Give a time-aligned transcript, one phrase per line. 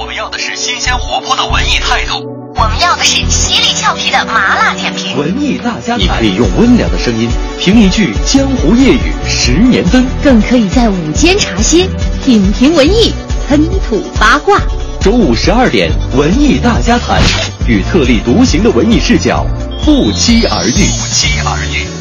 [0.00, 5.14] 我们要的是新鲜活泼的文艺态度，我们要的是犀利俏皮的麻辣点评。
[5.14, 7.28] 文艺大家谈，你可以用温良的声音
[7.60, 11.86] 评一句江湖夜雨十年灯，更可以在午间茶歇
[12.24, 13.12] 品评文艺，
[13.46, 14.58] 喷吐八卦。
[15.02, 17.20] 周五十二点，文艺大家谈，
[17.68, 19.44] 与特立独行的文艺视角
[19.84, 20.70] 不期而遇。
[20.70, 21.99] 不期而遇。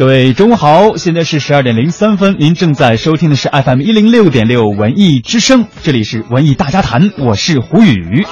[0.00, 8.24] 各位中午好，现在是十二点零三分，您正在收听的是 FM 一零六点六文艺之声，这里是文艺大家谈，我是胡宇。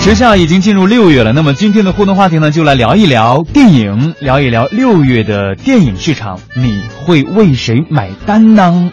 [0.00, 8.90] 时下已经进入六月了，那么今天的互动话题呢，就来聊一聊电影，聊一聊六月的电影市场，你会为谁买单呢？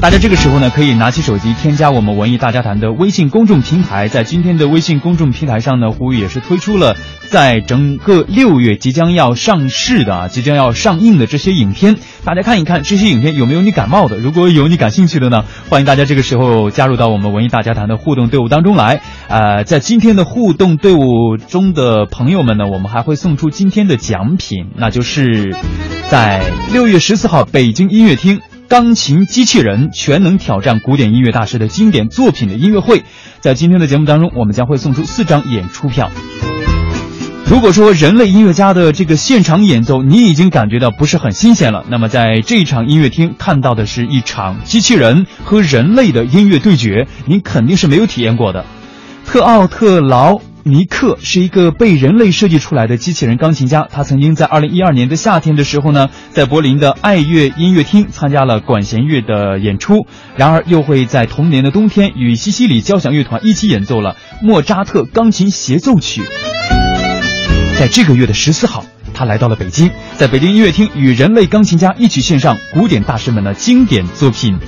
[0.00, 4.06] 大家这个时候呢，可以拿起手机添加我们文艺大家谈的微信公众平台。
[4.06, 6.96] 在今天的微信公众平台上呢，呼吁也是推出了
[7.30, 14.18] 在整个六月即将要上市的、啊，即将要上映的这些影片，大家看一看这些影片有没有你感冒的。
[14.18, 19.00] 如果有你感兴趣的呢，欢迎大家这个时候加入到我们文艺大家谈的互动队伍当中来。
[19.26, 25.56] 呃，在今天的互动队伍中的朋友们呢，我们还会送出今天的奖品，那就是
[26.08, 28.40] 在六月十四号北京音乐厅。
[28.68, 33.02] 钢琴机器人全能挑战古典音乐大师的经典作品的音乐会，
[33.40, 36.10] 在今天的节目当中，我们将会送出四张演出票。
[37.46, 48.66] 如果说人类音乐家的这个现场演奏你已经感觉到不是很新鲜了，那么在这一场音乐厅看到的是一场机器人和人类的音乐对决，您肯定是没有体验过的。
[49.24, 50.38] 特奥特劳。
[50.68, 66.22] 尼克是一个被人类设计出来的机器人钢琴家，他曾经在二零一二年的夏天的时候呢，在柏林的爱乐音乐厅参加了管弦乐的演出，然而又会在同年的冬天与西西里交响乐团一起演奏了莫扎特钢琴协奏曲。
[67.78, 74.58] 在这个月的十四号，他来到了北京，在北京音乐厅与人类钢琴家一起献上古典大师们的经典作品，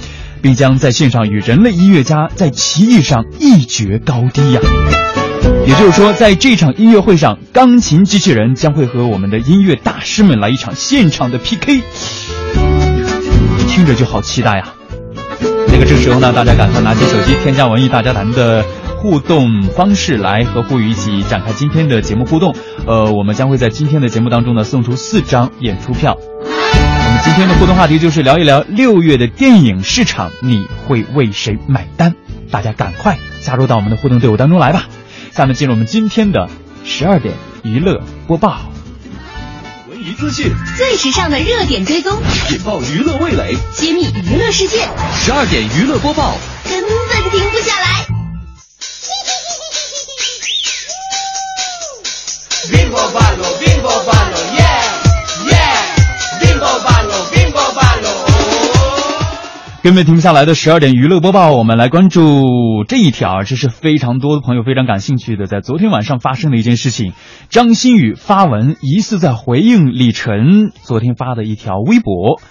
[0.40, 4.60] 并将在线上与人类音乐家在棋艺上一决高低呀。
[5.66, 11.82] 也就是说，在这场音乐会上，钢琴机器人将会和我们的音乐大师们来一场现场的 PK，
[13.68, 14.74] 听着就好期待呀！
[15.68, 18.64] 那个这时候呢，大家赶快拿起手机，添加文艺大家谈的
[18.96, 22.54] 互动方式，来和胡宇一起展开今天的节目互动。
[22.86, 26.16] 呃，我们将会在今天的节目当中呢，送出四张演出票。
[26.18, 32.14] 我们今天的互动话题就是聊一聊六月的电影市场，你会为谁买单？
[32.50, 34.88] 大家赶快加入到我们的互动队伍当中来吧！
[35.32, 36.48] 下面进入我们今天的
[36.84, 38.62] 十二点娱乐播报，
[39.88, 42.20] 文娱资讯，最时尚的热点追踪，
[42.50, 44.88] 引爆娱乐味蕾，揭秘娱乐世界。
[45.20, 48.06] 十二点娱乐播报，根本停不下来。
[59.82, 67.14] 根本停不下来的十二点娱乐播报，我们来关注这一条，这是非常多的朋友非常感兴趣的，在昨天晚上发生的一件事情。
[67.48, 72.42] 张馨予发文疑似在回应李晨昨天发的一条微博。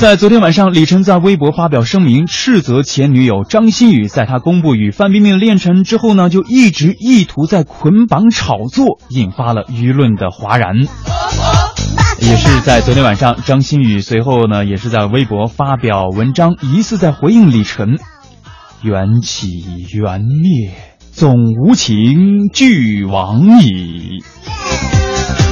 [0.00, 10.76] 在昨天晚上，李晨在微博发表声明，斥责前女友张馨予，在他公布与范冰冰恋成之后呢，就一直意图在捆绑炒作，引发了舆论的哗然。
[12.18, 17.98] 也是在昨天晚上，张馨予随后呢，也是在微博发表文章，疑似在回应李晨。
[18.82, 19.48] 缘起
[19.92, 20.72] 缘灭，
[21.12, 24.24] 总无情俱往矣。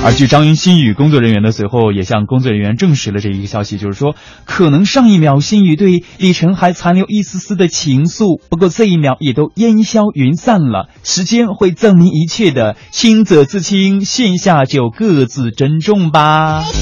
[0.05, 4.15] 而据张云新宇工作人员的，随后也向工作人员证实了这一个消息，就是说，
[4.45, 10.89] 可能上一秒新宇对李晨还残留一丝丝的情愫，不过这一秒也都烟消云散了。
[11.03, 16.63] 时间会证明一切的，清者自清，线下就各自珍重吧。
[16.63, 16.73] 很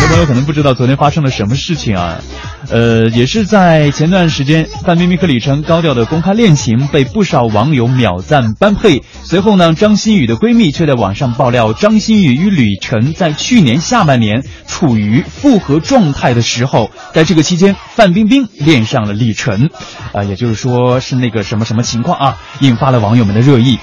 [0.00, 2.20] 多朋友可能不知道昨天发生了什么事情啊，
[2.68, 9.02] 呃，也是在前段时间，范冰冰和李晨高调的公开恋情被不少网友秒赞般配。
[9.24, 19.70] 随后呢，张馨予的闺蜜却在网上爆料，张馨予与李晨在去年下半年处于复合状态的时候，在这个期间，范冰冰恋上了李晨，
[20.12, 23.78] 啊，也就是说是那个什么什么情况啊，引发了网友们的热议。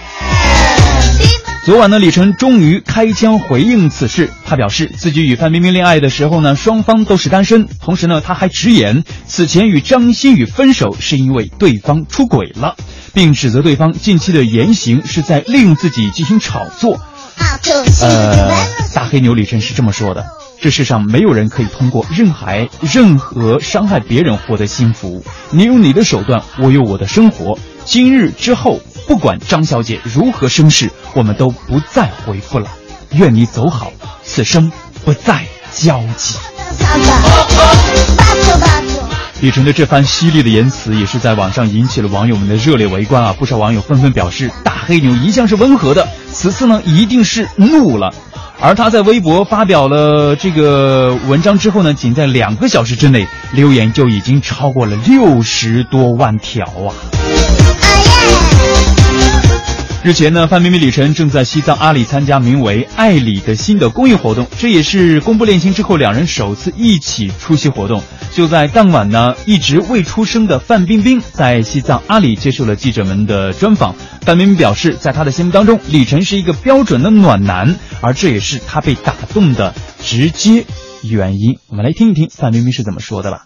[1.67, 4.31] 昨晚呢，李晨终于开腔回应此事。
[4.45, 7.67] 他表示，自己与范冰冰恋爱的时候呢，双方都是单身。
[7.81, 12.77] 同时呢，他还直言，此前与张馨予分手是因为对方出轨了，
[13.13, 17.01] 并指责对方近期的言行是在利用自己进行炒作。
[18.01, 18.49] 呃，
[18.95, 20.25] 大黑牛李晨是这么说的：
[20.61, 25.21] 这世上没有人可以通过任何任何伤害别人获得幸福。
[25.51, 27.59] 你有你的手段，我有我的生活。
[27.83, 32.67] 今日之后，不管张小姐如何生事，我们都不再回复了。
[33.11, 34.69] 愿你走好，此生
[35.05, 36.37] 不再交集。
[39.39, 43.33] 李晨的这番犀利的言辞，也是在网上引起了网友们的热烈围观啊！
[43.37, 48.13] 不少网友纷纷表示，大黑牛一向是温和的，此次呢一定是怒了。
[48.59, 56.89] 而他在微博发表了这个文章之后呢，仅在两个小时之内，留言就已经超过了六十多万条啊！
[60.07, 68.01] 日前呢，范冰冰、李晨正在西藏阿里参加名为“爱里”的新的公益活动，这也是公布恋情之后两人首次一起出席活动。
[68.31, 73.95] 就在当晚呢，一直未出生的范冰冰在西藏阿里接受了记者们的专访。
[74.21, 80.63] 范冰冰表示，在她的心目当中，李晨是一个标准的暖男，而这也是她被打动的直接
[81.03, 81.59] 原因。
[81.67, 83.43] 我们来听一听范冰冰是怎么说的吧。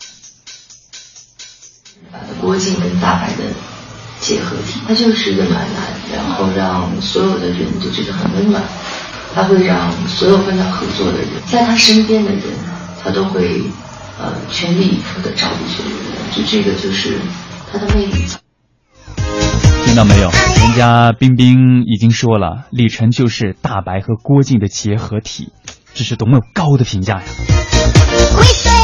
[2.40, 3.81] 郭靖跟大白的。
[4.22, 8.64] 结合体，他就是一个暖男，然后让所有的人都觉得很温暖。
[9.34, 12.42] 他会让所有跟他合作的人，在他身边的人，
[13.04, 13.64] 他都会
[14.20, 16.06] 呃全力以赴的照顾所有人。
[16.32, 17.18] 就这个就是
[17.72, 18.26] 他的魅力。
[19.86, 20.30] 听到没有？
[20.30, 25.52] 人家冰冰已经说了，李晨就是大白和郭靖的结合体，
[25.94, 27.24] 这是多么高的评价呀！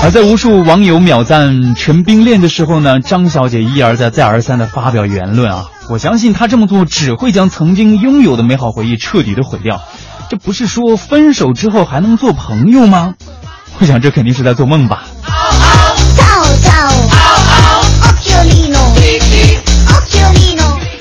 [0.03, 5.65] 而在无数网友秒赞陈冰恋的时候呢，张小姐一而再再而三的发表言论啊！
[5.89, 9.81] 我相信她这么做只会将曾经拥有的美好回忆彻底的毁掉。
[10.29, 13.15] 这不是说分手之后还能做朋友吗？
[13.79, 15.05] 我想这肯定是在做梦吧。
[15.23, 17.06] 十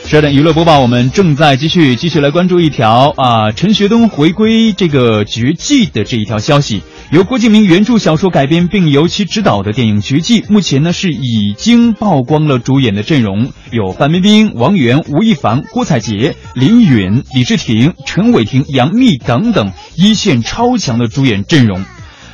[0.09, 6.85] 十二点娱乐播报，我们正在继续继续来关注一条啊，陈学冬回归这个绝技的这一条消息。
[7.11, 21.85] 由郭敬明原著小说改编并由其执导的电影《绝技》，目前呢是已经曝光了主演的阵容，有范冰冰、王源、吴亦凡、郭采洁、林允、李治廷、陈伟霆、杨幂等等一线超强的主演阵容，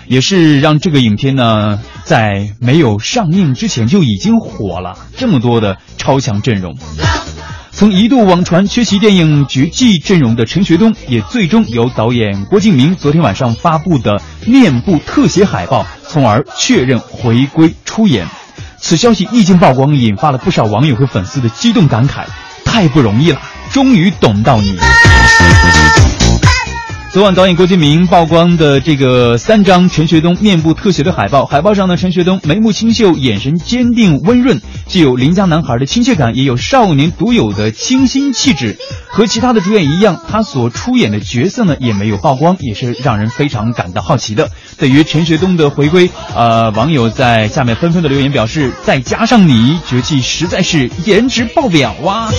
[0.06, 4.98] 也是让这个影片呢在没有上映之前就已经火了。
[5.16, 6.76] 这么多的超强阵容。
[7.82, 18.29] 曾一度网传缺席电影《绝技》阵容的陈学冬，也最终由导演郭敬明昨天晚上发布的面部特写海报，从而确认回归出演。
[18.79, 22.23] 此消息一经曝光，引发了不少网友和粉丝的激动感慨：
[22.64, 23.40] 太不容易了，
[23.73, 24.79] 终于等到你。
[27.12, 38.79] 昨晚导演郭敬明曝光的这个三张陈学冬面部特写的海报，海报上呢，陈学冬眉目清秀，眼神坚定温润，既有邻家男孩的亲切感，也有少年独有的清新气质。
[39.11, 44.49] 和其他的主演一样，他所出演的角色呢也没有曝光，也是让人非常感到好奇的。
[44.79, 52.31] 对于陈学冬的回归，呃，网友在下面纷纷的留言表示：再加上你，绝技实在是颜值爆表哇！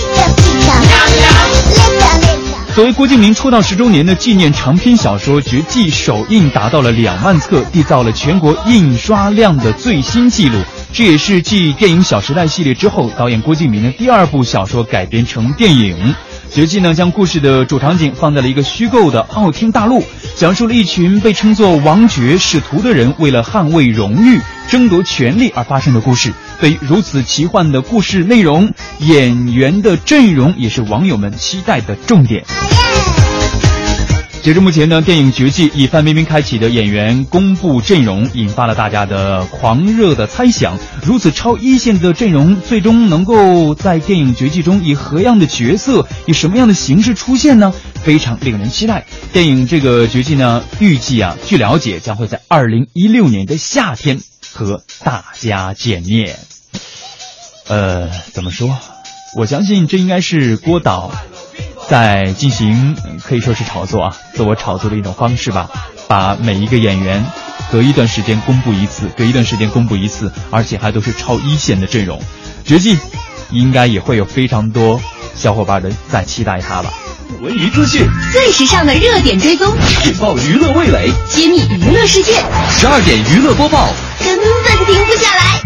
[2.74, 10.58] 作为郭敬明出道十周年的纪念长篇小说《绝技》首印达到了两万册，缔造了全国印刷量的最新纪录。
[10.92, 15.96] 这也是继电影《小时代》系列之后，导演郭敬明的第二部小说改编成电影。
[16.54, 20.04] 《绝技》呢，将故事的主场景放在了一个虚构的傲天大陆，
[20.36, 26.32] 讲述了一群被称作王爵使徒的人为了捍卫荣誉、争夺权力而发生的故事。
[26.60, 32.44] 对于如此奇幻的故事内容，演员的阵容也是网友们期待的重点。
[34.44, 40.78] 截至目前呢，电影《绝技》以范冰冰开启的演员公布阵容，引发了大家的狂热的猜想。
[41.02, 47.72] 如此超一线的阵容，最终能够在电影《绝技》中以何样的角色、以什么样的形式出现呢？
[48.02, 49.06] 非常令人期待。
[49.32, 54.20] 电影这个《绝技》呢，预计啊，据了解将会在二零一六年的夏天
[54.52, 56.36] 和大家见面。
[57.68, 58.76] 呃，怎么说？
[59.38, 61.10] 我相信这应该是郭导。
[61.94, 65.70] 在进行可以说是炒作啊，自我炒作的一种方式吧。
[66.08, 67.24] 把每一个演员
[67.70, 72.20] 隔一段时间公布一次，隔一段时间公布一次，而且还都是超一线的阵容。
[72.64, 72.98] 绝技
[73.52, 75.00] 应该也会有非常多
[75.36, 76.92] 小伙伴的在期待他吧。
[77.40, 79.72] 文娱资讯，最时尚的热点追踪，
[80.04, 82.42] 引爆娱乐味蕾，揭秘娱乐世界。
[82.70, 84.46] 十二点娱乐播报，根本
[84.84, 85.62] 停不下来。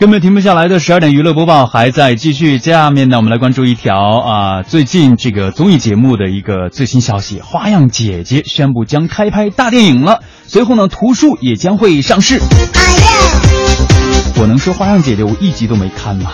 [0.00, 2.56] 根本停不下来的十二点娱乐播报还在继续。
[2.56, 10.20] 下面呢，我们来关注一条啊，最近这个综艺节目的一个最新消息：《花样姐姐》宣布将开拍大电影了。
[10.46, 12.40] 随后呢，图书也将会上市。
[14.40, 16.30] 我能说《花样姐姐》我一集都没看吗？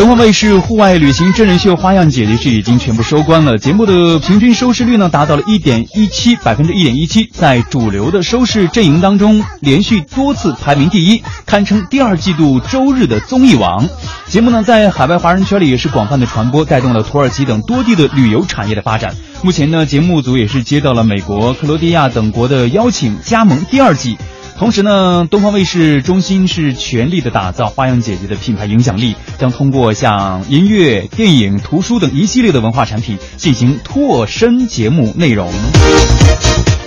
[0.00, 13.86] 东方卫视户外旅行真人秀《花样姐姐》是已经全部收官了，节目的平均收视率呢达到了一点一七百分之一点一七，在主流的收视阵营当中连续多次排名第一，堪称第二季度周日的综艺王。
[14.26, 19.14] 节目呢在海外华人圈里也是广泛的传播，带动了土耳其等多地的旅游产业的发展。
[19.42, 24.16] 目前呢，节目组也是接到了美国、克罗地亚等国的邀请，加盟第二季。
[24.60, 35.50] 同时呢，东方卫视中心是全力的打造花样姐姐的品牌影响力，将通过像音乐、电影、图书等一系列的文化产品进行拓深节目内容。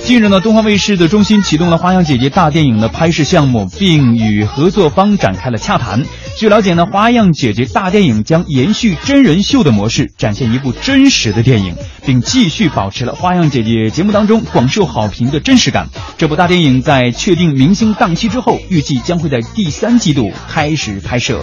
[0.05, 6.03] 近日呢，东方卫视的中心启动了花样姐姐大电影的拍摄项目，并与合作方展开了洽谈。
[6.37, 15.87] 据了解呢，花样姐姐大电影将延续真人秀的模式，展现一部真实的电影，并继续保持了花样姐姐节目当中广受好评的真实感。
[16.17, 21.39] 这部大电影在确定明星档期之后，预计将会在第三季度开始拍摄。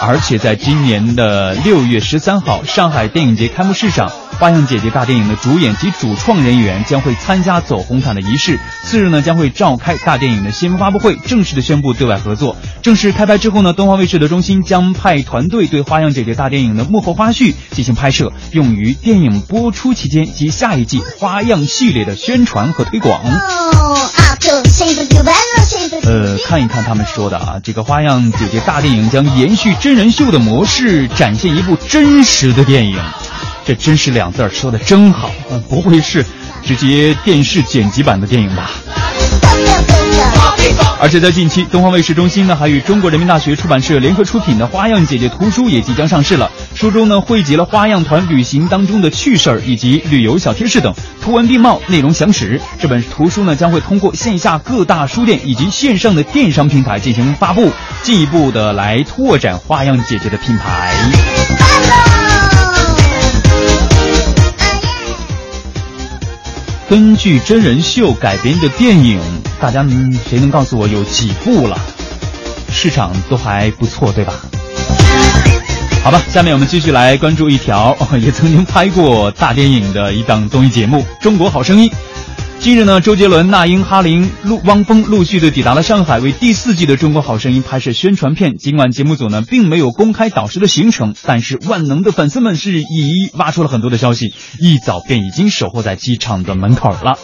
[0.00, 8.56] 而且在今年的六月十三号，上海电影节开幕式上，花样姐姐大电影的主演及主创人员将会参加走红毯的仪式。
[8.84, 12.56] 次日呢，将会召开大电影的新闻发布会，正式的宣布对外合作。
[12.80, 23.20] 正式开拍之后呢，东方卫视的中心将派团队对花样姐姐大电影的幕后花絮进行拍摄，用于电影播出期间及下一季花样系列的宣传和推广。
[26.04, 32.96] 呃，看一看他们说的啊，这个花样姐姐大电影将延续真人秀的模式，展现一部真实的电影。
[33.68, 36.24] 这真是两字儿说的真好，呃不会是
[36.64, 38.70] 直接电视剪辑版的电影吧？
[40.98, 46.50] 而且在近期，东方卫视中心呢还与中国人民大学出版社联合出品的《花样姐姐》图书也即将上市了。
[46.74, 52.58] 书中呢汇集了花样团旅行当中的趣事儿以及旅游小贴士等，图文并茂，内容详实。
[52.80, 57.70] 这本图书呢将会通过线下各大书店以及线上的电商平台进行发布，
[58.02, 60.94] 进一步的来拓展花样姐姐的品牌。
[66.88, 69.20] 根据真人秀改编的电影，
[69.60, 69.86] 大家
[70.26, 71.78] 谁能告诉我有几部了？
[72.72, 74.32] 市场都还不错，对吧？
[76.02, 81.90] 好吧，下面我们继续来关注一条、也曾经拍过大电影的一档综艺节目《中国好声音》。
[82.60, 88.56] 近日呢，周杰伦、那英、哈林、陆汪峰陆续的抵达了上海，为第四季的《中国好声音》拍摄宣传片。
[88.56, 97.18] 尽管节目组呢并没有公开导师的行程，但是万能的粉丝们是一一挖出了很多的消息，一早便已经守候在机场的门口了。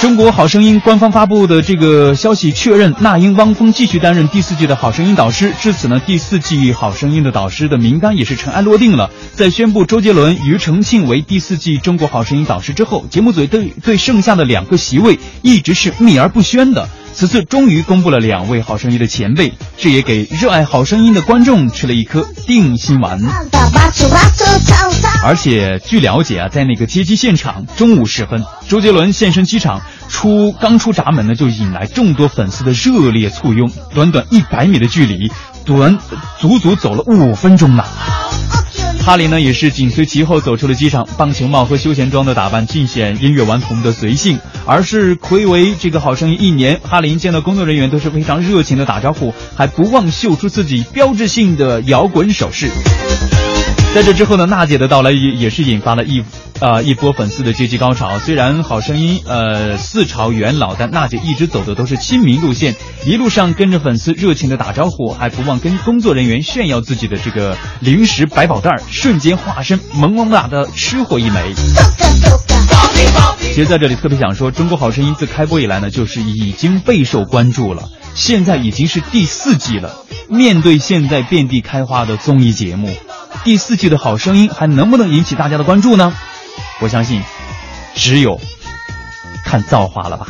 [0.00, 5.52] 中国好声音官方发布的这个消息确认，那英、汪峰继续担任第四季的好声音导师。
[5.60, 9.10] 至此呢，第四季好声音的导师的名单也是尘埃落定了。
[9.34, 16.88] 在宣布周杰伦、庾澄庆为第四季中国好声音导师之后，节目组对对剩下的两个席位一直是秘而不宣的。
[17.12, 23.20] 此次终于公布了两位好声音的前辈，这也给热爱好声音的观众吃了一颗定心丸。
[25.22, 33.70] 而且据了解啊，在那个接机现场，中午时分，周杰伦现身机场，出刚出闸门呢，就引来众多粉丝的热烈簇拥。
[33.94, 35.30] 短短一百米的距离，
[35.64, 35.98] 短
[36.38, 37.84] 足足走了五分钟呢。
[39.02, 52.68] 哈林呢也是紧随其后走出了机场，棒球帽和休闲装的打扮尽显音乐顽童的随性，而是暌违这个好声音一年，哈林见到工作人员都是非常热情的打招呼，还不忘秀出自己标志性的摇滚手势。
[53.94, 56.22] 在这之后呢，娜姐的到来也也是引发了一
[56.60, 58.18] 啊、一波粉丝的阶级高潮。
[58.18, 62.76] 虽然好声音呃四朝元老，但娜姐一直走的都是亲民路线，
[63.06, 71.54] 一路上跟着粉丝热情的打招呼，还不忘跟工作人员炫耀自己的这个零食百宝袋儿，瞬间化身萌萌哒的吃货一枚。
[73.40, 80.04] 其实在这里特别想说，《中国好声音》自开播以来呢，就是已经备受关注了，现在已经是第四季了。
[80.28, 82.94] 面对现在遍地开花的综艺节目，
[83.44, 86.12] 第四季的好声音还能不能引起大家的关注呢？
[86.80, 87.22] 我相信，
[87.94, 88.40] 只有
[89.44, 90.26] 看造化了吧。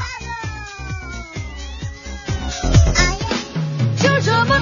[3.97, 4.59] 就这么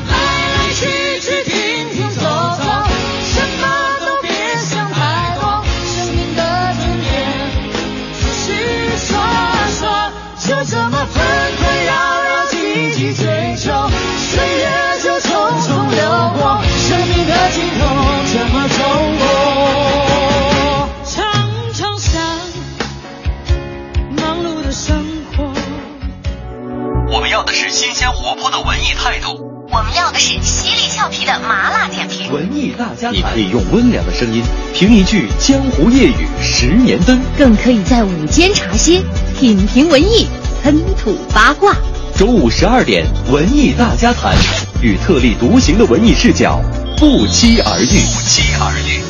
[32.78, 34.40] 大家谈，你可以用温良的声音
[34.72, 37.20] 评一句江湖夜雨十年灯。
[37.36, 39.02] 更可以在午间茶歇，
[39.36, 40.28] 品评文艺，
[40.62, 41.74] 喷吐八卦。
[42.14, 44.32] 周五十二点，文艺大家谈，
[44.80, 46.62] 与特立独行的文艺视角
[46.96, 47.86] 不期而遇。
[47.86, 49.07] 不期而遇。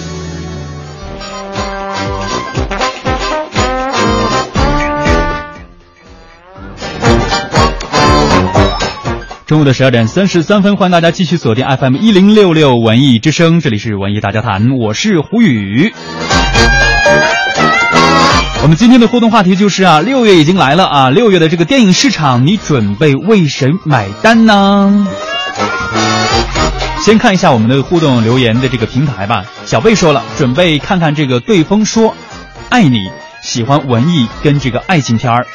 [9.49, 15.91] 中午的十二点三十三分，欢迎大家继续锁定 FM 一零六六文艺之声，这里是文艺大家谈，我是胡宇。
[18.63, 25.09] 我们今天的互动话题就是啊，六月已经来了啊，六月的这个电影市场，你准备为谁买单呢？
[27.01, 29.47] 先看一下我们的互动留言的这个平台吧。
[29.65, 32.15] 小贝说了，准备看看这个对风说
[32.69, 32.99] 爱你，
[33.49, 35.47] 喜欢文艺跟这个爱情片儿。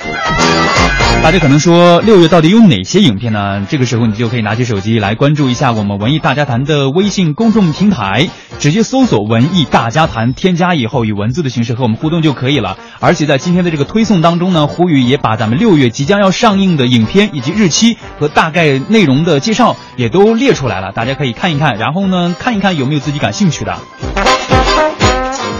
[1.22, 3.68] 大家可能说六月到底有哪些影片呢？
[3.70, 12.78] 这个时候你就可以拿起手机来关注一下我们文艺大家谈的微信公众平台，直接搜索“文艺大家谈”，添加以后以文字的形式和我们互动就可以了。
[13.00, 23.78] 而且在今天的这个推送当中呢，胡宇也把咱们六月即将要上映的影片以及日期和大概内容的介绍也都列出来了，大家可以看一看，然后呢看一看有没有自己感兴趣的。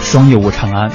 [0.02, 0.90] 双叶舞长安，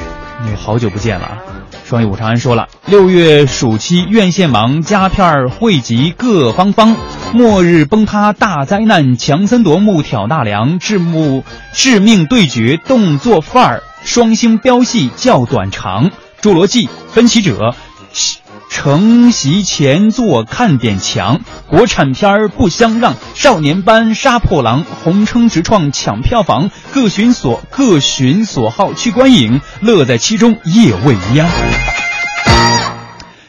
[0.46, 1.38] 你好久不见了啊！
[1.86, 6.96] 双语武长安说了，六月暑期院线忙，佳片儿汇集各方方，
[7.34, 11.44] 末日崩塌大灾难，强森夺目挑大梁，致目
[11.74, 16.10] 致命对决动作范儿，双星飙戏较短长，
[16.42, 17.76] 侏罗纪分歧者。
[18.70, 31.50] 承袭前作看点强，国产片儿不相让，少年班杀破狼，红撑直创抢票房，各寻所各寻所好去观影，乐在其中夜未央。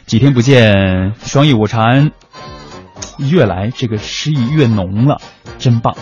[0.07, 2.11] 几天不见，双翼舞蝉
[3.19, 5.21] 越来这个诗意越浓了，
[5.59, 5.95] 真棒。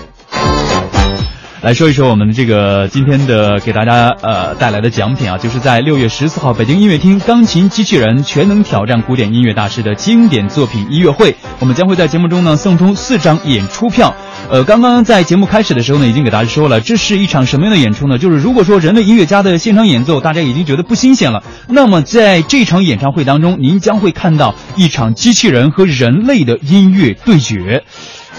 [1.60, 14.14] 来说一说我们的这个今天的给大家呃带来的奖品啊，就是在六月十四号北京音乐厅钢琴机器人全能挑战古典音乐大师的经典作品音乐会，我们将会在节目中呢送出四张演出票。
[14.50, 18.18] 呃，刚刚在节目开始的时候呢，已经给大家说了，这是一场什么样的演出呢？
[18.18, 27.82] 就是如果说人类音乐家的现场演奏大家已经觉得不新鲜了，那么在这场演唱会当中，您将会看到一场机器人和人类的音乐对决。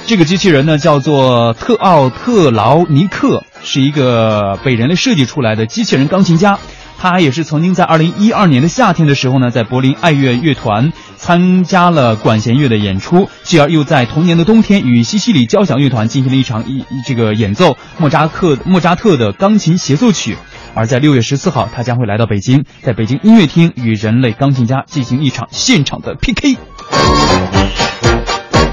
[0.09, 6.57] 这个机器人呢，叫做特奥特劳尼克，是一个被人类设计出来的机器人钢琴家。
[6.97, 20.35] 他也是曾经在二零一二年的夏天的时候呢，在柏林爱乐乐团参加了管弦乐的演出，继而又在同年的冬天与西西里交响乐团进行了一场一这个演奏莫扎克莫扎特的钢琴协奏曲。
[20.73, 26.57] 而在六月十四号，他将会来到北京，在北京音乐厅与人类钢琴家进行一场现场的 PK。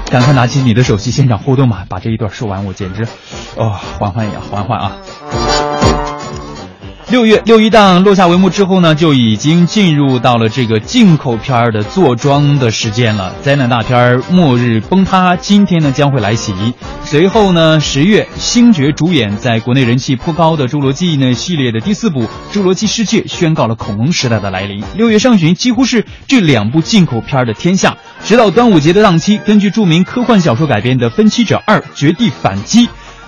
[0.09, 1.85] 赶快拿起你的手机，现场互动吧！
[1.89, 3.05] 把这一段说完，我简直，
[3.55, 4.97] 哦，缓缓呀，缓缓啊！
[7.09, 13.33] 六月六一档落下帷幕之后呢，就已经进入到了这个进口片儿的坐庄的时间了。
[13.41, 16.53] 灾难大片儿《末日崩塌》今天呢将会来袭。
[17.05, 24.83] 随后呢，十月星爵主演在国内人气颇高的《侏罗纪》呢系列的第四部《侏罗纪世界》宣告了恐龙时代的来临。
[24.93, 27.95] 六月上旬几乎是这两部进口片儿的天下。
[28.25, 32.87] 直到端午节的档期，根据著名科幻小说改编的《分歧者二：绝地反击》。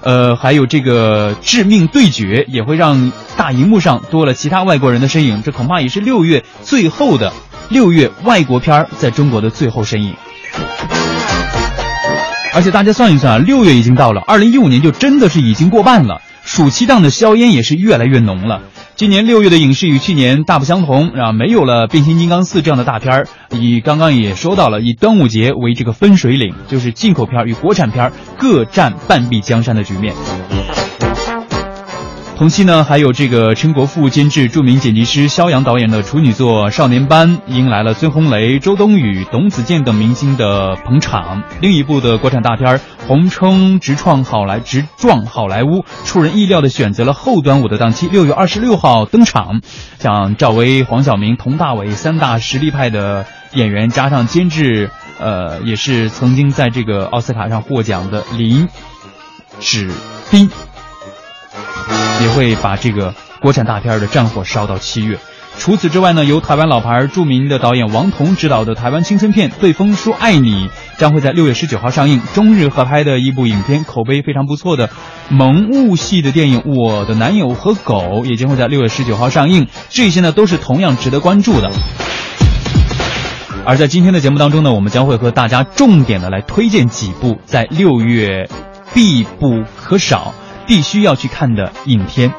[0.09, 7.31] 呃，还有这个致命对决也会让大荧幕上多了其他外国人的身影，这恐怕也是六月最后的
[7.69, 10.15] 六月外国片儿在中国的最后身影。
[12.55, 18.63] 而且大家算一算啊，六月已经到了，二零一五年就真的是已经过半了，暑期档的硝烟也是越来越浓了。
[18.99, 30.13] 今年六月的影视与去年大不相同啊，没有了《变形金刚四》这样的大片儿，以刚刚也说到了，以端午节为这个分水岭，就是进口片与国产片各占半壁江山的局面。
[32.39, 41.43] 同期呢，还有这个陈国富监制、著名剪辑师肖阳导演的处女作《少年班》，迎来了孙红雷、周冬雨、董子健等明星的捧场。
[41.59, 49.59] 另一部的国产大片《红撑直创好莱直撞好莱坞》，出人意料的选择了后端午的档期，六月二十六号登场。
[49.99, 58.69] 像赵薇、黄晓明、佟大为三大实力派的演员，加上监制，呃，也是曾经在这个奥斯卡上获奖的林
[59.59, 59.91] 芷
[60.31, 60.49] 斌。
[62.21, 65.17] 也会把这个国产大片的战火烧到七月。
[65.57, 72.21] 除此之外呢，由台湾老牌著名的导演王童执导的台湾青春片《对风说爱你》将会在六月十九号上映。
[72.33, 74.89] 中日合拍的一部影片，口碑非常不错的
[75.27, 79.67] 萌物系的电影《我的男友和狗》也将会在六月十九号上映。
[79.89, 81.69] 这些呢都是同样值得关注的。
[83.65, 88.47] 而在今天的节目当中呢，我们将会和大家重点的来推荐几部在六月
[88.93, 90.33] 必不可少。
[90.69, 92.31] 必须要去看的影片，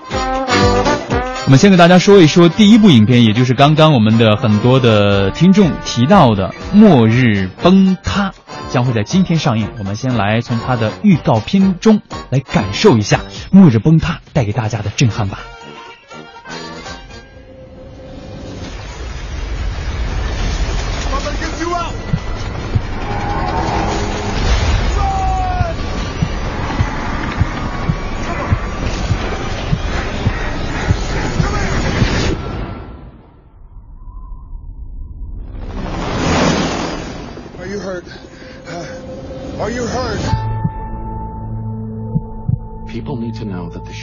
[1.44, 8.30] 我们先给大家说一说第一部影片，也就是刚刚我们的很多的听众提到的《末日崩塌》。
[8.70, 9.68] 将会在今天上映。
[9.78, 13.16] 我们先来从它的预告片中来感受一下
[13.50, 15.40] 《末日崩塌》带给大家的震撼吧。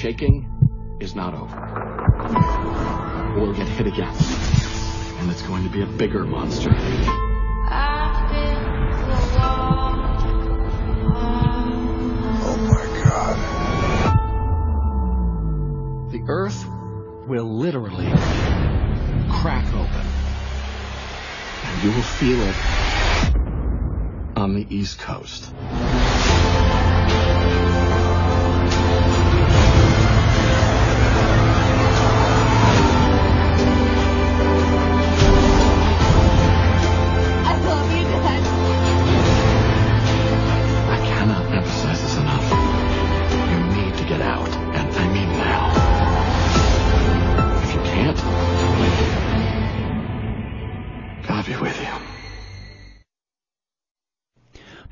[0.08, 0.48] Shaking
[1.02, 1.58] is not over.
[3.36, 4.16] We'll get hit again.
[5.20, 6.74] And it's going to be a bigger monster.
[12.40, 13.38] Oh my god.
[16.14, 16.66] The earth
[17.28, 18.10] will literally
[19.30, 20.08] crack open.
[21.66, 22.56] And you will feel it
[24.38, 25.52] on the East Coast.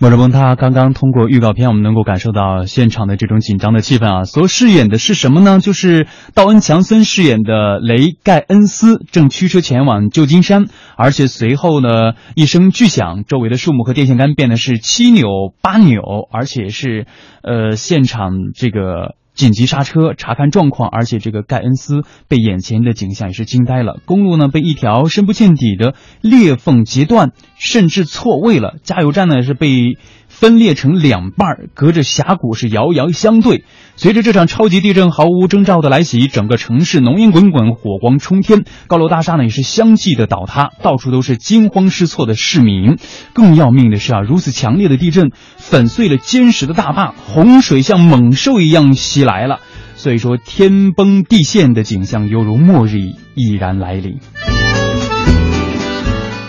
[0.06, 4.24] 莫志峰他刚刚通过预告片，我们能够感受到现场的这种紧张的气氛啊。
[4.24, 5.60] 所饰演的是什么呢？
[5.60, 10.66] 就是道恩·强森饰演的雷·盖恩斯，正驱车前往旧金山，
[10.96, 15.26] 而且随后呢，一声巨响，周围的树木和电线杆变得是七扭
[15.64, 17.08] 八扭，而且是
[17.42, 19.16] 呃，现场这个。
[19.36, 24.00] 紧急刹车查看状况，而且这个盖恩斯被眼前的景象也是惊呆了。
[24.06, 28.78] 公路呢被一条深不见底的裂缝截断，甚至错位了。
[28.84, 29.98] 加油站呢是被
[30.38, 33.64] 分裂成两半，隔着峡谷是遥遥相对。
[33.96, 42.98] 随着这场超级地震毫无征兆的来袭，整个城市浓烟滚滚，火光冲天，高楼大厦呢也是相继的倒塌，到处都是惊慌失措的市民。
[43.34, 49.62] 更要命的是啊，如此强烈的地震粉碎了坚实的大坝，洪水像猛兽一样袭来了。
[49.96, 53.00] 所以说，天崩地陷的景象犹如末日
[53.36, 54.20] 已然来临。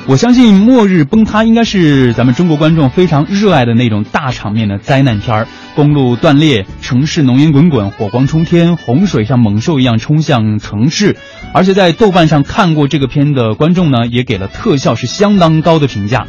[0.09, 5.49] 我相信《末日崩塌》应该是咱们中国观众非常热爱的那种大场面的灾难片儿。
[5.75, 11.17] 公路断裂，城市浓烟滚滚，火光冲天，洪水像猛兽一样冲向城市。
[11.53, 16.29] 而且在豆瓣上看过这个片的观众呢，也给了特效是相当高的评价。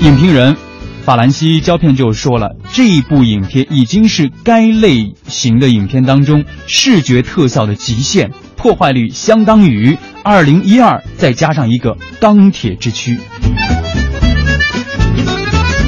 [0.00, 0.58] 影评人
[1.04, 8.30] 法兰西胶片就说了，这一部影片已经是该类型的影片当中视觉特效的极限，
[8.66, 13.16] 破坏率相当于二零一二再加上一个钢铁之躯。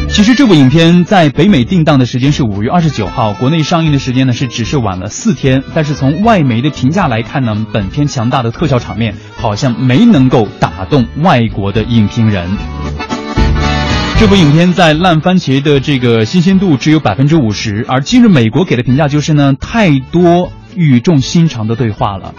[0.09, 5.65] 其实这部影片在北美定档的时间是五月二十九号，国内上映的时间呢是只是晚了四天。
[5.75, 12.49] 但是从外媒的评价来看呢，本片强大的特效场面好像没能够打动外国的影评人。
[14.21, 22.35] 这部影片在烂番茄的这个新鲜度只有百分之五十，而今日美国给的评价就是呢，太多语重心长的对话了，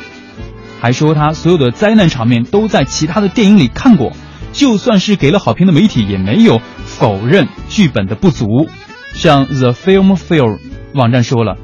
[0.82, 4.14] 还说他所有的灾难场面都在其他的电影里看过，
[4.54, 8.68] 就算是给了好评的媒体也没有否认剧本的不足。
[9.14, 10.58] 像 The Film Fair
[10.94, 11.58] 网站说了，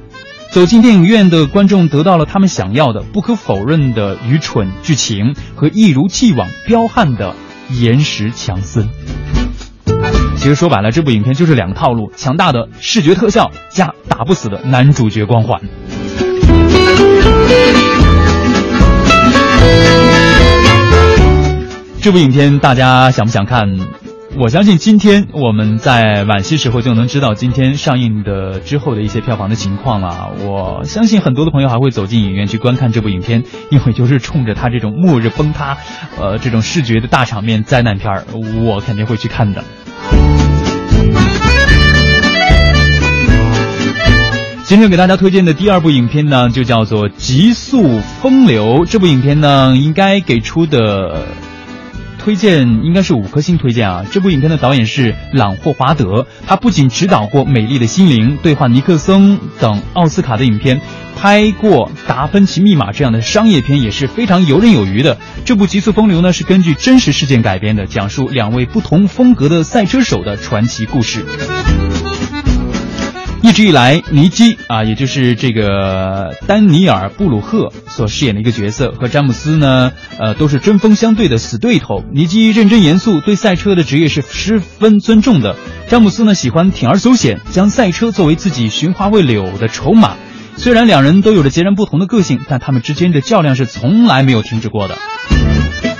[0.51, 7.35] 走进电影院的观众得到了他们想要的，不可否认的愚蠢剧情和一如既往彪悍的
[7.69, 8.89] 岩石强森。
[10.37, 15.61] 其实说白了，这部影片就是两个套路：强大的视觉特效加打不死的男主角光环。
[22.05, 23.79] 这部影片大家想不想看？
[24.37, 30.29] 我相信今天我们在晚些时候就能知道今天上映的之后的一些票房的情况了。
[30.45, 35.77] 我相信很多的朋友还会走进影院去观看这部影片，因为就是冲着它这种末日崩塌，
[36.19, 38.23] 呃，这种视觉的大场面灾难片儿，
[38.63, 39.63] 我肯定会去看的。
[44.65, 48.85] 今天给大家推荐的第二部影片呢，就叫做《极速风流》。
[48.85, 51.25] 这部影片呢，应该给出的
[52.25, 54.03] 推荐应该是五颗星推荐啊。
[54.11, 60.81] 这部影片的导演是朗霍华德，他不仅执导过《美丽的心灵》《对话尼克松》等奥斯卡的影片，
[61.15, 65.19] 拍过《达芬奇密码》这样的商业片也是非常游刃有余的。
[65.45, 71.23] 这部《极速风流》呢，是根据真实事件改编的，讲述两位不同风格的赛车手的传奇故事。
[73.41, 82.03] 一直以来，尼基啊，也就是这个丹尼尔·布鲁赫所饰演的一个角色，和詹姆斯呢，呃，都是针锋相对的死对头。
[82.11, 85.55] 尼基认真严肃，对赛车的职业是十分尊重的；
[85.87, 90.15] 詹姆斯呢，喜欢铤而走险，将赛车作为自己寻花问柳的筹码。
[90.57, 94.97] 虽然两人都有着截然不同的个性，但他们之间的较量是从来没有停止过的。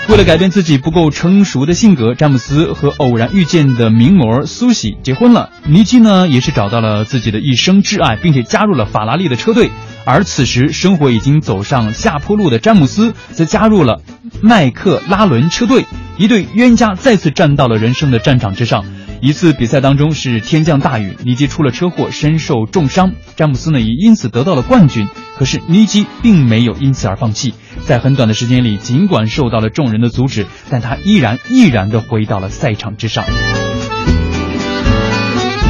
[0.08, 5.50] 为了改变自己不够成熟的性格，詹姆斯和偶然遇见的名模苏西结婚了。
[5.66, 9.72] 尼基呢，也是找到了自己的一生挚爱，并且加入了法拉利的车队。
[10.06, 14.02] 而此时，生活已经走上下坡路的詹姆斯，则加入了
[14.42, 15.86] 麦克拉伦车队。
[16.18, 18.86] 一对冤家再次站到了人生的战场之上。
[19.22, 23.14] 一次比赛当中是天降大雨，尼基出了车祸，身受重伤。
[23.36, 25.08] 詹姆斯呢也因此得到了冠军。
[25.38, 33.26] 可是尼基并没有因此而放弃，在很短的时间里，尽管受到了众人的阻止，但他依然毅然地回到了赛场之上。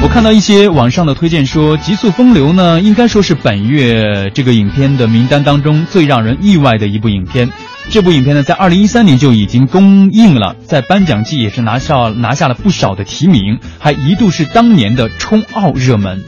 [0.04, 7.50] 我看到一些网上的推荐说，《极速风流》呢，应该说是本月这个影片的名单当中最让人意外的一部影片。
[7.90, 16.24] 这部影片呢，在二零一三年就已经公映了，在颁奖季也是拿下拿下了不少的提名，还一度是当年的冲奥热门。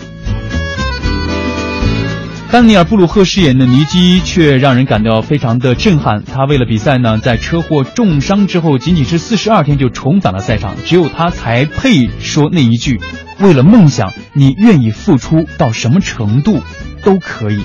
[2.49, 6.23] 丹尼尔·布鲁赫饰演的尼基却让人感到非常的震撼。
[6.23, 10.77] 他为了比赛呢，在车祸重伤之后，仅仅是四十二天就重返了赛场。
[10.85, 13.01] 只有他才配说那一句
[13.41, 16.61] ：“为了梦想，你愿意付出到什么程度，
[17.03, 17.59] 都可以。”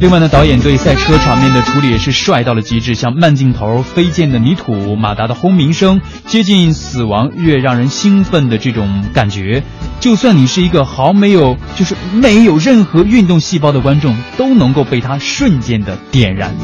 [0.00, 9.62] 另外呢，导演对赛车场面的处理也是帅到了极致，像慢镜头、飞溅的泥土、马达的轰鸣声，接近死亡越让人兴奋的这种感觉，
[10.00, 16.54] 就算你是一个毫没有就是没有任何运动细胞的观众，都能够被它瞬间的点燃。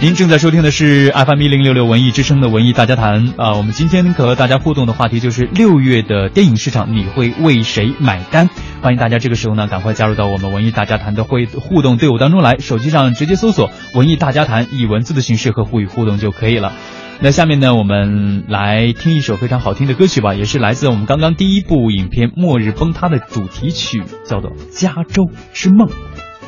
[0.00, 8.48] 您正在收听的是 FM 一零六六文艺之声的文艺大家谈啊，我们今天和大家互动的话题就是六月的电影市场，你会为谁买单？
[8.80, 16.74] 欢迎大家这个时候呢，赶快加入到我们文艺大家谈的会互动队伍当中来，手机上直接搜索“文艺大家谈”，以文字的形式和互语互动就可以了。
[17.18, 25.88] 那下面呢，我们来听一首非常好听的歌曲吧，也是来自我们刚刚第一部影片《末日崩塌》的主题曲，叫做《加州之梦》，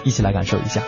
[0.04, 0.82] 一起来感受一下。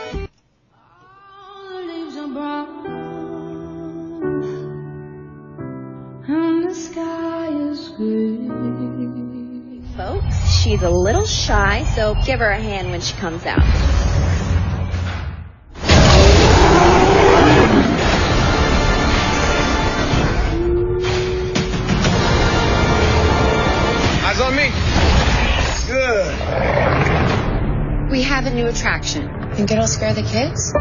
[10.72, 13.60] She's a little shy, so give her a hand when she comes out.
[24.24, 24.70] Eyes on me.
[25.86, 26.34] Good.
[28.10, 29.28] We have a new attraction.
[29.52, 30.72] Think it'll scare the kids?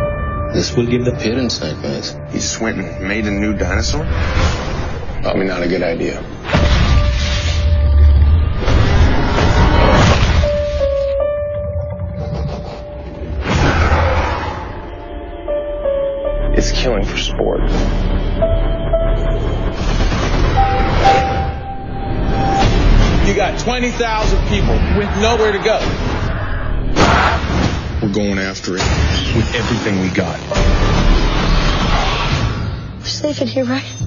[0.53, 2.15] This will give the parents nightmares.
[2.27, 4.05] You just went and made a new dinosaur?
[5.21, 6.23] Probably not a good idea.
[16.53, 17.61] It's killing for sport.
[23.27, 25.79] You got 20,000 people with nowhere to go.
[28.01, 28.83] We're going after it
[29.35, 30.39] with everything we got.
[32.99, 34.00] We're safe in here, right?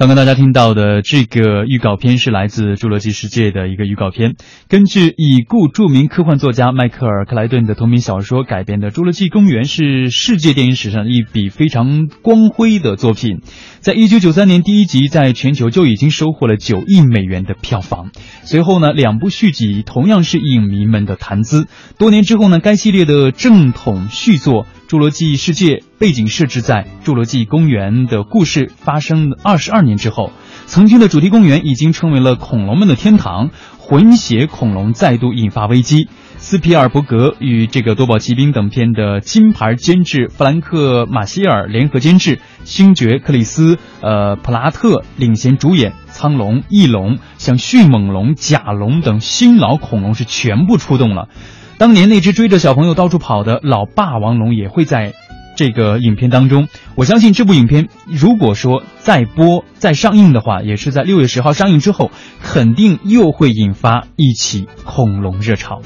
[0.00, 4.34] 刚刚大家听到的这个预告片是来自《侏罗纪世界》的一个预告片，
[4.66, 13.42] 根据已故著名科幻作家迈克尔·克莱顿的同名小说改编的《侏罗纪公园》是世界电影史上一笔非常光辉的作品。
[13.80, 18.10] 在一九九三年第一集在全球就已经收获了九亿美元的票房，
[18.42, 21.66] 随后呢两部续集同样是影迷们的谈资。
[21.98, 30.32] 多年之后呢，该系列的正统续作《侏罗纪世界》背景设置在《侏罗纪公园》的故事发生二十二年之后，
[30.64, 36.08] 曾经的主题公园已经成为了恐龙们的天堂，混血恐龙再度引发危机。
[36.38, 51.28] 斯皮尔伯格与这个《夺宝奇兵》等片的金牌监制弗兰克·马歇尔联合监制，星爵克里斯呃普拉特领衔主演，苍龙、翼龙、像迅猛龙、甲龙等新老恐龙是全部出动了。
[51.76, 55.12] 当年那只追着小朋友到处跑的老霸王龙也会在
[55.56, 56.68] 这个影片当中。
[56.94, 62.10] 我相信这部影片如果说再播再上映的话，也是在六月十号上映之后，
[62.42, 65.82] 肯定又会引发一起恐龙热潮。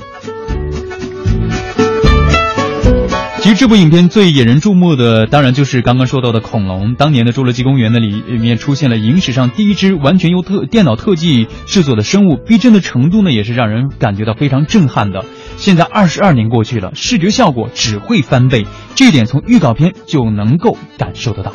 [3.40, 6.94] 其实这部影片最引人注目的，当然就是刚刚说到的恐龙。
[6.94, 15.26] 当年的《侏罗纪公园》那里里面出现了影史上第一只完全由特电脑特技制作的生物，逼真的程度呢，也是让人感觉到非常震撼的。
[15.56, 21.52] 现在二十二年过去了，视觉效果只会翻倍，这一点从预告片就能够感受得到。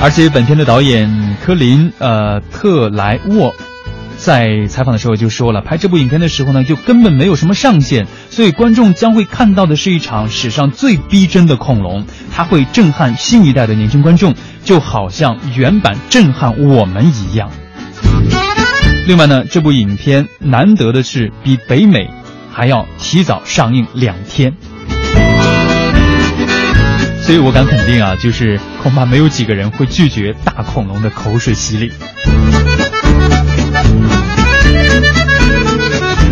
[0.00, 3.54] 而且本片的导演科林呃特莱沃。
[4.20, 17.52] 在采访的时候就说了，拍这部影片的时候呢，就根本没有什么上限，所以观众将会看到的是一场史上最逼真的恐龙，它会震撼新一代的年轻观众，就好像原版震撼我们一样。
[19.08, 22.10] 另外呢，这部影片难得的是比北美
[22.52, 24.52] 还要提早上映两天，
[27.22, 31.90] 所以我敢肯定啊，就是恐怕没有几个人会拒绝大恐龙的口水洗礼。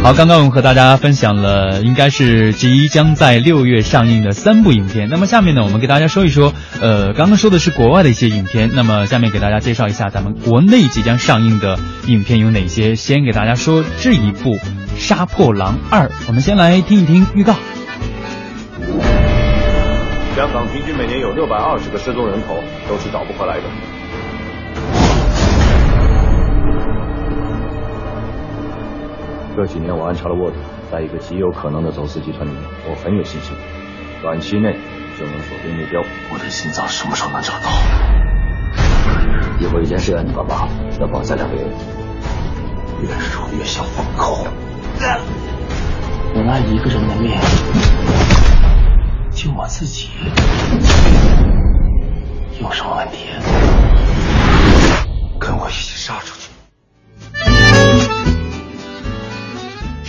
[0.06, 5.08] 好，刚刚我们和大家分享了，应该是即将在六月上映的三部影片。
[5.08, 8.70] 那么下面呢，我们给大家说一说，呃，刚刚说的是国外的一些影片。
[8.72, 12.94] 那么下面给大家介绍一下咱们国内即将上映的影片有哪些。
[12.94, 14.54] 先给大家说这一部
[14.96, 17.54] 《杀破狼二》，我们先来听一听预告。
[20.36, 23.64] 香港平均每年有六百二十个失踪人口，都是找不回来的。
[29.56, 30.56] 这几年我安插了沃德，
[30.92, 33.56] 在一个极有可能的走私集团里面，我很有信心，
[34.20, 34.76] 短期内
[35.18, 36.02] 就能锁定目标。
[36.30, 37.70] 我的心脏什么时候能找到？
[39.58, 40.68] 以后一件事要你帮忙，
[41.00, 41.64] 要帮三两个人，
[43.00, 44.46] 越说越像放口。
[46.34, 47.32] 我拿一个人的命
[49.30, 50.10] 救我自己，
[52.60, 53.30] 有什么问题？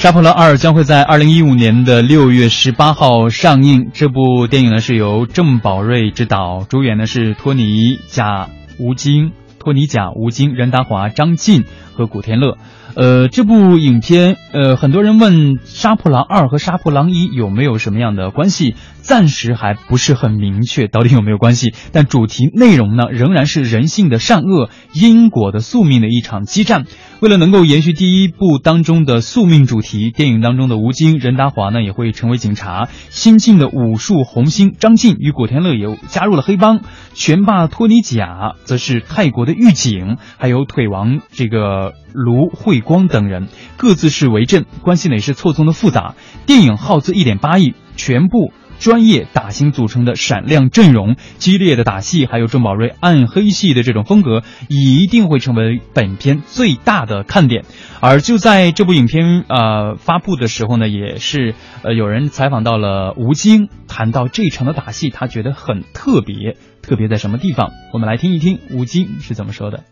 [0.08, 3.92] 杀破狼二》将会在二零一五年的六月十八号上映。
[3.94, 8.48] 这部电影呢是由郑宝瑞执导，主演呢是托尼贾
[8.80, 11.66] 吴京、托尼贾吴京、任达华、张晋
[11.98, 12.58] 和古天乐。
[12.96, 18.76] 呃，这部影片，呃，很多人问《杀破狼二》和《杀破狼一》有没有什么样的关系？
[19.02, 21.74] 暂时还不是很明确，到底有没有关系？
[21.92, 26.86] 但主题内容呢，仍然是人性的善恶、因果的宿命的一场激战。
[27.20, 36.82] 为了能够延续第一部当中的宿命主题，电影当中的吴京、任达华呢也会成为警察，新晋的武术红星张晋与古天乐也加入了黑帮，
[37.14, 43.48] 拳霸托尼贾则是泰国的狱警，还有腿王这个卢慧光等人，
[43.78, 46.16] 各自是为阵，关系呢也是错综的复杂。
[46.46, 48.52] 电影耗资一点八亿，全部。
[48.80, 57.66] 专业打星组成的闪亮阵容，激烈的打戏，还有郑宝瑞暗黑系的这种风格，一定会成为本片最大的看点。
[58.02, 67.72] 而就在这部影片呃发布的时候呢，也是呃有人采访到了吴京，谈到这场的打戏，他觉得很特别，特别在什么地方？
[67.94, 69.86] 我们来听一听吴京是怎么说的。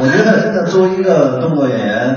[0.00, 2.16] 我觉得真的作为一个动作演员，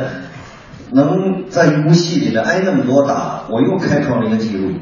[0.91, 4.73] 能在一部戏里面挨那么多打，我又开创了一个记录。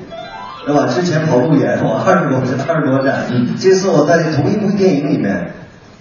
[0.66, 0.86] 对吧？
[0.86, 3.26] 之前跑路演我二十多二十多站，
[3.58, 5.54] 这次我在同一部电影里面，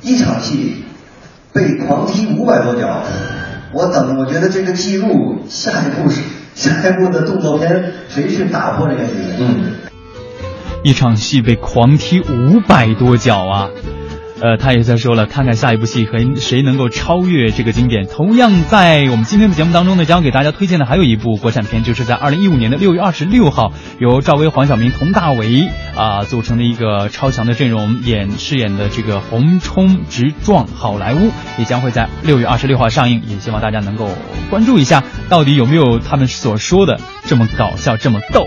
[0.02, 0.84] 一场戏
[1.52, 3.04] 被狂踢五百多脚，
[3.72, 6.20] 我等，我觉得这个记录下一步是
[6.56, 9.34] 下一步的动作片谁去打破这个记录？
[9.38, 9.72] 嗯，
[10.82, 13.70] 一场戏被狂踢五百多脚啊！
[14.38, 18.06] 呃，他也在说了，看看下一部戏和谁能够超越这个经典。
[18.06, 31.18] 同样，在我们今天的节目当中呢，将给大家推荐的还有一部国产片，就是在二零一五年的六月二十六号，由赵薇、黄晓明、佟大为啊、组成的一个超强的阵容演饰演的这个《横冲直撞好莱坞》，
[31.56, 33.22] 也将会在六月二十六号上映。
[33.26, 34.10] 也希望大家能够
[34.50, 38.46] 关注一下，到底有没有他们所说的这么搞笑、这么逗。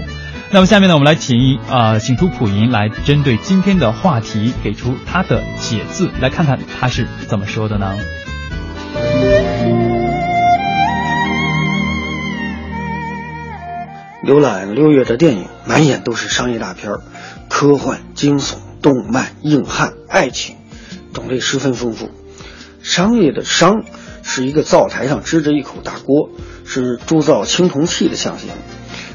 [0.52, 7.96] 那么下面呢，我们来请啊、呃，请出普银来针对今天的话题给出他的解字，来看看他是怎么说的呢？
[14.26, 16.94] 浏览六月的电影，满眼都是商业大片
[17.48, 20.56] 科幻、惊悚、动漫、硬汉、爱情，
[21.14, 22.10] 种类十分丰富。
[22.82, 23.84] 商业的商
[24.24, 26.32] 是一个灶台上支着一口大锅，
[26.66, 28.50] 是铸造青铜器的象形。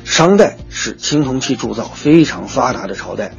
[0.05, 3.33] 商代是青铜器铸造非常发达的朝代，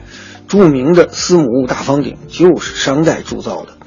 [0.47, 3.77] 著名的司母戊大方鼎就是商代铸造的。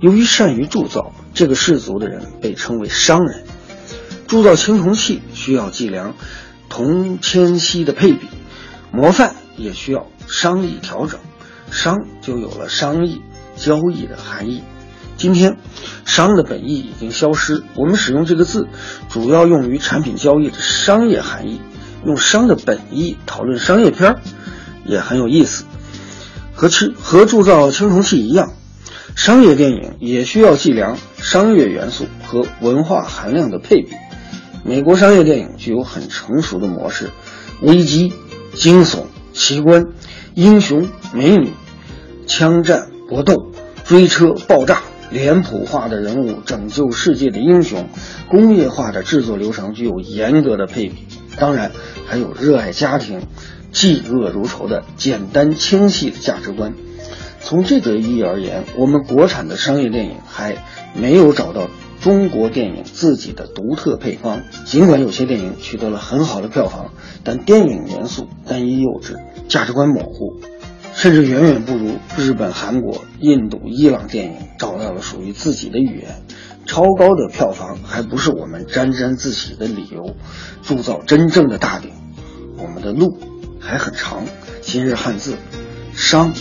[0.00, 3.44] 由于善于铸造，这个氏族的人被称为商人。
[4.26, 6.14] 铸造青铜器需要计量
[6.68, 8.26] 铜铅锡的配比，
[8.90, 11.20] 模范也需要商议调整，
[11.70, 13.22] 商就有了商议、
[13.54, 14.64] 交易的含义。
[15.16, 15.58] 今天，
[16.04, 18.66] 商的本意已经消失，我们使用这个字
[19.08, 21.60] 主要用于产品交易的商业含义。
[22.04, 24.20] 用商的本意讨论商业片儿，
[24.84, 25.64] 也很有意思。
[26.54, 28.52] 和吃和铸造青铜器一样，
[29.16, 33.88] 商业电影也需要计量商业元素和文化含量的配比。
[34.64, 37.10] 美国商业电影具有很成熟的模式：
[37.60, 38.12] 危机、
[38.54, 39.86] 惊悚、奇观、
[40.34, 41.50] 英雄、美女、
[42.26, 43.50] 枪战、搏斗、
[43.84, 44.82] 追车爆炸。
[45.10, 47.88] 脸谱化的人物拯救世界的英雄，
[48.28, 51.06] 工业化的制作流程具有严格的配比，
[51.38, 51.70] 当然
[52.06, 53.22] 还有热爱家庭、
[53.72, 56.74] 嫉恶如仇的简单清晰的价值观。
[57.40, 60.56] 从这个意义而言，我们国产的商业电影还
[60.94, 61.68] 没有找到
[62.00, 64.42] 中国电影自己的独特配方。
[64.64, 69.16] 尽管有些电影取得了很好的票房，但电影元素单一幼稚，
[69.48, 70.40] 价值观模糊。
[70.94, 76.22] 甚至远远不如日本、韩国、印度、伊朗电影找到了属于自己的语言。
[76.66, 80.16] 超高的票房还不是我们沾沾自喜的理由。
[80.62, 81.90] 铸造真正的大饼，
[82.56, 83.18] 我们的路
[83.60, 84.24] 还很长。
[84.62, 85.36] 今日汉字，
[85.94, 86.32] 商。